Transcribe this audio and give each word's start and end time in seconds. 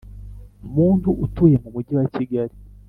muntu 0.75 1.09
utuye 1.25 1.55
mu 1.63 1.69
mujyi 1.73 1.93
wa 1.99 2.05
kigali 2.15 2.53